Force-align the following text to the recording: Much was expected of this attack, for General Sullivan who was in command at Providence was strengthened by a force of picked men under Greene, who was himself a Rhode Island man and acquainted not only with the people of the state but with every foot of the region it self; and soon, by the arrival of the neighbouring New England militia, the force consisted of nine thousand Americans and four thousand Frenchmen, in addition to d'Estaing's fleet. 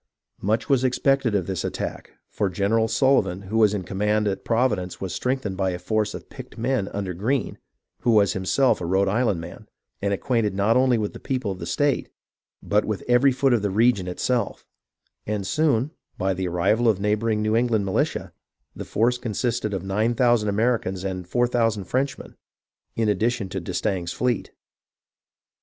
Much 0.41 0.67
was 0.67 0.83
expected 0.83 1.35
of 1.35 1.45
this 1.45 1.63
attack, 1.63 2.13
for 2.27 2.49
General 2.49 2.87
Sullivan 2.87 3.43
who 3.43 3.59
was 3.59 3.71
in 3.71 3.83
command 3.83 4.27
at 4.27 4.43
Providence 4.43 4.99
was 4.99 5.13
strengthened 5.13 5.57
by 5.57 5.69
a 5.69 5.77
force 5.77 6.15
of 6.15 6.27
picked 6.27 6.57
men 6.57 6.87
under 6.87 7.13
Greene, 7.13 7.59
who 7.99 8.09
was 8.09 8.33
himself 8.33 8.81
a 8.81 8.85
Rhode 8.87 9.07
Island 9.07 9.39
man 9.41 9.67
and 10.01 10.11
acquainted 10.11 10.55
not 10.55 10.75
only 10.75 10.97
with 10.97 11.13
the 11.13 11.19
people 11.19 11.51
of 11.51 11.59
the 11.59 11.67
state 11.67 12.09
but 12.63 12.83
with 12.83 13.03
every 13.07 13.31
foot 13.31 13.53
of 13.53 13.61
the 13.61 13.69
region 13.69 14.07
it 14.07 14.19
self; 14.19 14.65
and 15.27 15.45
soon, 15.45 15.91
by 16.17 16.33
the 16.33 16.47
arrival 16.47 16.89
of 16.89 16.95
the 16.95 17.03
neighbouring 17.03 17.43
New 17.43 17.55
England 17.55 17.85
militia, 17.85 18.33
the 18.75 18.85
force 18.85 19.19
consisted 19.19 19.71
of 19.71 19.83
nine 19.83 20.15
thousand 20.15 20.49
Americans 20.49 21.03
and 21.03 21.27
four 21.27 21.45
thousand 21.45 21.83
Frenchmen, 21.83 22.35
in 22.95 23.07
addition 23.07 23.49
to 23.49 23.59
d'Estaing's 23.59 24.13
fleet. 24.13 24.49